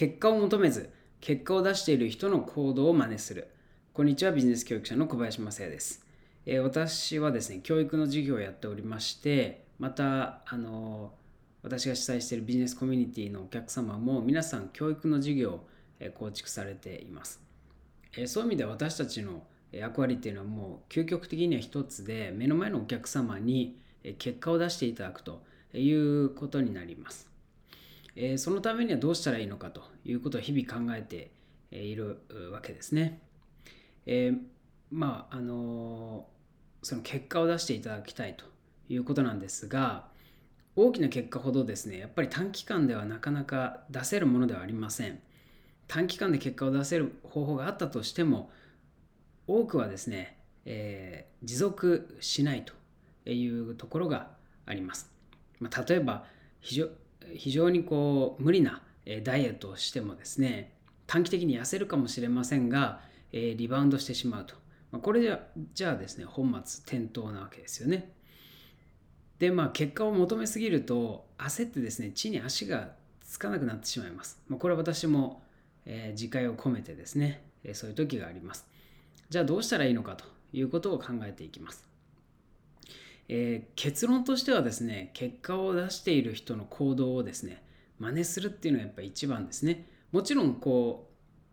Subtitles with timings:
[0.00, 0.88] 結果を求めず
[1.20, 3.48] 結果を出している人の行動を真似する。
[3.92, 6.06] こんにちはビジネス教育者の小林正也です、
[6.46, 11.12] えー、私はですね教育の授業をやっておりましてまたあの
[11.62, 15.66] 私が主催しているビジネスコミュニティのお客様も皆さん教育の授業を
[16.14, 17.38] 構築されています、
[18.16, 23.76] えー、そういう意味で私たちの役割っていうのはもう究極的には一つで目の前のお客様に
[24.18, 25.42] 結果を出していただくと
[25.74, 27.30] いうことになります。
[28.22, 31.30] えそのためにはどうしたらいいのかということを日々考えて
[31.70, 32.20] いる
[32.52, 33.22] わけですね。
[34.04, 34.34] え、
[34.90, 36.26] まああの
[36.82, 38.44] その結果を出していただきたいと
[38.90, 40.08] いうことなんですが
[40.76, 45.20] 大きな結果ほどですねやっぱり短期間ではなかなか出せるものではありません。
[45.88, 48.50] 短期間で結果を出せる方法があったとしても
[49.46, 52.64] 多くはですね、えー、持続しない
[53.24, 54.30] というところが
[54.66, 55.10] あります。
[55.58, 56.24] まあ、例えば
[56.60, 56.88] 非常
[57.36, 58.82] 非常にこう無理な
[59.24, 60.72] ダイエットをしてもですね
[61.06, 63.00] 短期的に痩せるかもしれませんが、
[63.32, 64.54] えリバウンドしてしまうと、
[64.92, 65.40] まこれじゃ
[65.74, 68.12] じゃあですね本末転倒なわけですよね。
[69.40, 75.42] でまあ結果を求めすぎると焦ってですね地に足がつかなくなってしまいます、ま、これは私も、
[75.86, 78.66] え、自戒を込めてですね、えそういう時があります。
[79.28, 81.89] じゃあどうしたらいいのかということを考えていきます。
[83.32, 87.62] えー、結論としてはですね結果を出している人の行動をですね
[88.00, 89.86] 真似するっていうのはやっぱり一番ですね。
[90.10, 91.08] もちろんこ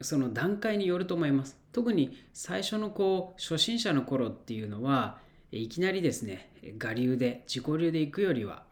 [0.00, 1.58] うその段階によると思います。
[1.72, 5.18] 特に最初のこう初心者の頃っていうのは
[5.52, 6.50] いきなりですね
[6.82, 8.62] 我流で自己流でいくよりは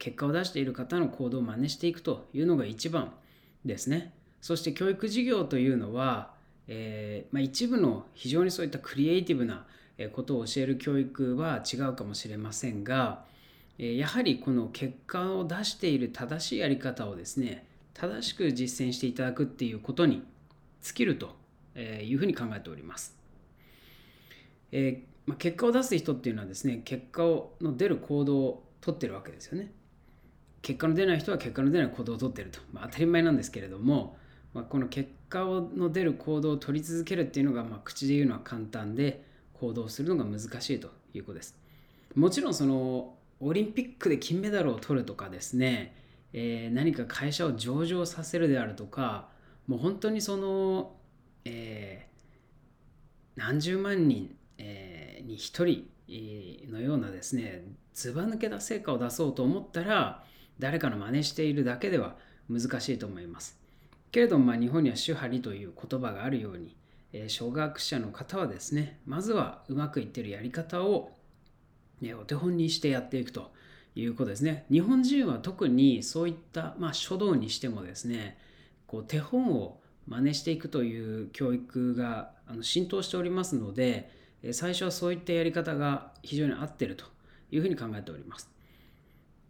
[0.00, 3.12] 結果を出している方の行動を真似していくというのが一番
[3.64, 4.12] ですね。
[4.40, 6.32] そして教育事業というのは、
[6.66, 9.66] えー、まあ、一部の非常にそういったクリエイティブな
[10.14, 13.24] ことを教える教育は違うかもしれませんが
[13.78, 20.22] やはりこの結果を出している正しいやり方をですね正しく実践していただくっていうことに
[20.82, 21.30] 尽きると
[21.76, 23.16] いうふうに考えております。
[24.70, 29.72] えーまあ、結果を出す人っていうのはですね結果をの出る行動をとってるわけですよね。
[30.62, 34.16] 結果の出ない人は結果の出ない行動をとってると、まあ、当たり前なんですけれども、
[34.54, 39.24] まあ、この結果の出る行動を取り続けるっていうのが、まあ、口で言うのは簡単で
[39.60, 41.56] 行動するのが難しいということです。
[42.14, 45.94] もちろんそのオリンピックで金メダルを取るとかですね、
[46.32, 49.28] えー、何か会社を上場させるであるとか
[49.66, 50.96] もう本当にその、
[51.44, 57.64] えー、何十万人、えー、に1人のようなですね
[57.94, 60.24] ずば抜けた成果を出そうと思ったら
[60.58, 62.16] 誰かの真似しているだけでは
[62.50, 63.58] 難しいと思います。
[64.10, 66.74] けれども、まあ、日本には主張りという言葉があるように
[67.12, 71.12] え初学者の方はですねまずはうまくいってるやり方を、
[72.00, 73.50] ね、お手本にしてやっていくと
[73.94, 74.64] いうことですね。
[74.70, 78.38] 日本人は特にそういった、まあ、書道にしてもですね
[78.86, 84.10] こう手本を真似していくという教育があの浸透しておりますので
[84.52, 87.04] 最初はそういったやり方が非常に合ってると
[87.50, 88.57] いうふうに考えております。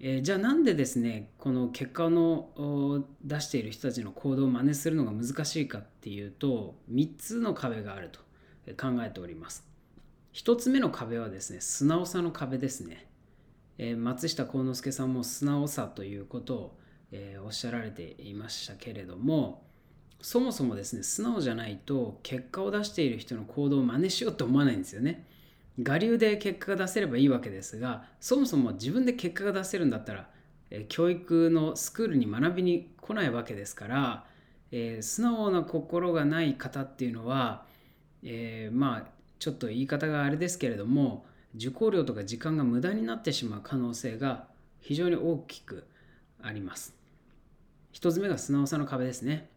[0.00, 8.20] えー、じゃあなんでですねこの結果の出している人たちの行動を真似するのが難しいかっていうと3つの壁があると
[8.76, 9.66] 考えております。
[10.34, 13.08] 1つ目の壁はですね素直さの壁ですね、
[13.78, 16.78] えー、松下幸之助さんも素直さということを、
[17.10, 19.64] えー、おっしゃられていましたけれども
[20.20, 25.26] そもそもですね素直じゃないと結果を出している人の行動を真似しようと思わないんですよね。
[25.86, 30.28] 我流で結果が出せればいいわけですがそもそも自分で結果が出せるんだったら、
[30.88, 34.24] 教育のスクールに学びに来ないわけですから、
[34.70, 37.64] えー、素直な心がない方っていうのは、
[38.22, 41.24] えー、まあちょっと言い方があれですけれども
[41.54, 44.46] 受講料とか時間が無駄になってしまう可能性が
[44.80, 45.86] 非常に大きく
[46.42, 46.94] あります。
[47.94, 49.48] 1つ目が素直さの壁ですね。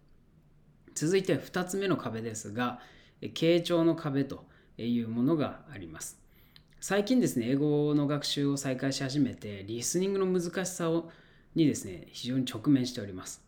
[0.95, 2.79] 続いて2つ目の壁ですが、
[3.21, 4.45] 傾聴の壁と
[4.87, 6.19] いうものがあります。
[6.79, 11.11] 最近ですね、英語の学習を再開し始めて、リスニングの難しさを
[11.55, 13.43] にですね、非常に直面しております。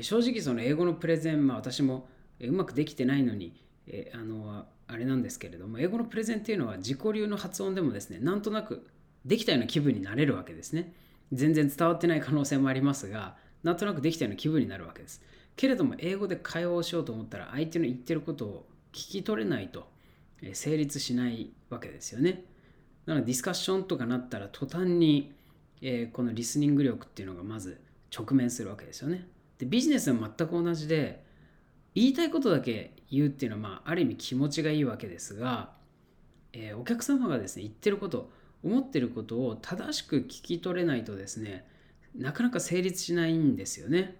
[0.00, 2.08] 正直その英語のプレゼン、まあ、私も
[2.40, 3.54] うまくできてないのに、
[3.86, 8.86] えあのあれなんですけれども、英語のプレゼンっていうのは自己流の発音でもですね、なんとなく
[9.24, 10.92] できたような気分になれるわけですね。
[11.32, 15.22] 全然伝わってない可能性もありますが、なんとなくできたような気分になるわけです。
[15.54, 19.86] けれども、英語で会話をしようと思ったら、相手の言ってることを聞き取れないと
[20.52, 22.44] 成立しないわけですよね。
[23.06, 25.32] なのでディスカッションとかなったら途端に、
[25.80, 27.80] えー、このリスニング力っていうのがまず
[28.16, 29.26] 直面するわけですよね。
[29.58, 31.24] でビジネスは全く同じで
[31.94, 35.72] 言いたいことだけ言うっていうのは、まあ、ある意味気持ちがいいわけですが、
[36.52, 38.30] えー、お客様がですね言ってること
[38.62, 41.66] 思ってることを正しく聞き取れないとですね
[42.16, 44.16] なかなか成立しないんですよね。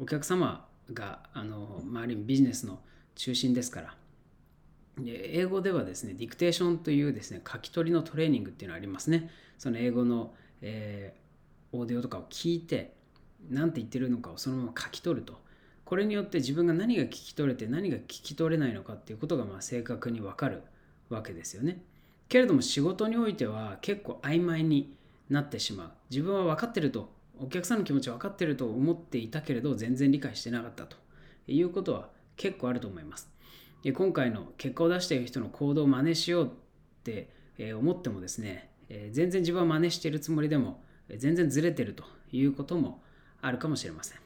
[0.00, 2.80] お客様があの、まあ、ある意味ビジネスの
[3.16, 3.97] 中心ですから
[5.06, 9.30] 英語ではですねディクテーションというですね書き取りのトレーニングっていうのがありますね。
[9.58, 12.94] その英語の、えー、オーディオとかを聞いて
[13.50, 15.38] 何て言ってるのかをそのまま書き取ると。
[15.84, 20.62] これによって自分が何が聞き取れて何が聞き取れないのかっていうことがまあ正確に分かる
[21.08, 21.82] わけですよね。
[22.28, 24.94] けれども仕事においては結構曖昧に
[25.30, 25.90] なってしまう。
[26.10, 27.10] 自分は分かってると
[27.40, 30.96] お客さんの気持ち分かってると思っていたけれど全然理解してなかったと
[31.46, 33.30] いうことは結構あると思います。
[33.82, 36.48] で今回の結果を出している人の行動を真似しようっ
[37.04, 37.30] て
[37.76, 38.70] 思ってもですね
[39.12, 40.82] 全然自分は真似しているつもりでも
[41.16, 43.02] 全然ずれてるということも
[43.40, 44.18] あるかもしれません。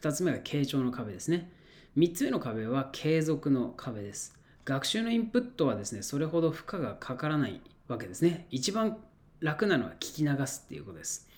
[0.00, 1.50] 2つ目が傾聴の壁ですね。
[1.96, 4.36] 3つ目の壁は継続の壁です。
[4.64, 8.46] 学習のインプットはですねそれほど負荷がかからないわけですね。
[8.50, 8.98] 一番
[9.40, 11.28] 楽なのは聞き流すっていうことです。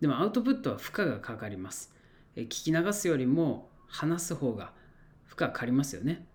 [0.00, 1.94] でもアウトプットは負荷がかかります。
[2.36, 4.72] 聞き流すよりも話す方が
[5.24, 6.26] 負荷かかりますよね。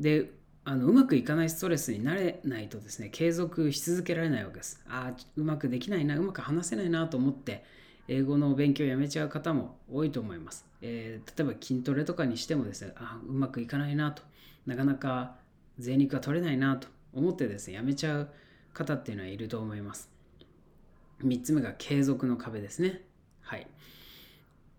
[0.00, 0.30] で
[0.64, 4.82] あのうまくいかないストレスになれないとですね継続し続けられないわけです。
[4.88, 7.64] ああうまくできないなうまく話せないなと思って
[8.06, 14.22] 英語の勉強をやめちゃう方も多いと思います、えー、例えば筋トレとかにしてもですねあうまくいかないなと
[14.66, 15.36] なかなか
[15.78, 18.28] 贅肉が取れないなと思ってですねやめちゃう
[18.74, 20.10] 方っていうのはいると思います。
[21.24, 23.02] 3つ目が継続の壁ですね。
[23.40, 23.66] はい。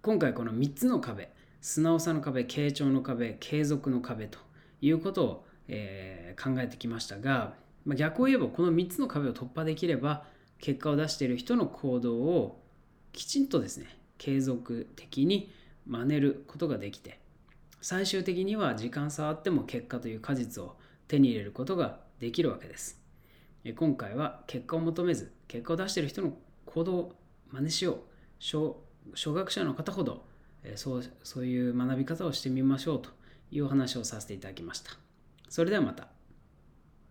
[0.01, 1.29] 今回この3つの壁
[1.59, 4.39] 素直さの壁傾聴の壁継続の壁と
[4.81, 7.53] いうことを、えー、考えてきましたが、
[7.85, 10.23] まあ、逆を言えばこの3つの壁を突破できれば
[10.59, 12.61] 結果を出している人の行動を
[13.13, 13.87] きちんとですね
[14.17, 15.51] 継続的に
[15.87, 17.19] 真似ることができて
[17.81, 20.75] 最終的には時間差あっても結果という果実を
[21.07, 22.99] 手に入れることができるわけです。
[23.77, 26.33] 今回は結果を求めず結果を出している人の
[26.65, 27.13] 行動を
[27.51, 27.97] 真似しよう。
[28.39, 30.25] 小学者の方ほど
[30.75, 33.09] そうそういう学び方をしてみましょうと
[33.51, 34.91] いうお話をさせていただきました。
[35.49, 36.18] それではまた。